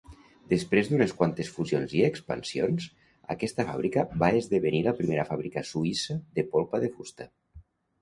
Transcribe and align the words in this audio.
Després 0.51 0.87
d'unes 0.93 1.11
quantes 1.19 1.51
fusions 1.57 1.93
i 1.99 2.01
expansions, 2.07 2.89
aquesta 3.35 3.67
fàbrica 3.69 4.09
va 4.27 4.33
esdevenir 4.41 4.83
la 4.91 4.97
primera 5.03 5.29
fàbrica 5.33 5.67
suïssa 5.77 6.21
de 6.41 6.51
polpa 6.57 6.87
de 6.87 6.95
fusta. 6.99 7.33